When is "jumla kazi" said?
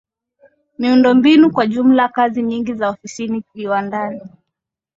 1.67-2.41